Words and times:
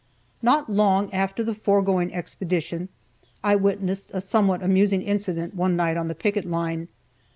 Not 0.41 0.67
long 0.67 1.13
after 1.13 1.43
the 1.43 1.53
foregoing 1.53 2.11
expedition, 2.11 2.89
I 3.43 3.55
witnessed 3.55 4.09
a 4.15 4.19
somewhat 4.19 4.63
amusing 4.63 5.03
incident 5.03 5.53
one 5.53 5.75
night 5.75 5.95
on 5.95 6.07
the 6.07 6.15
picket 6.15 6.45
line. 6.45 6.87